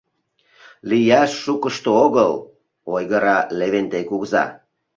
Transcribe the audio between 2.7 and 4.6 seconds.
ойгыра Левентей кува.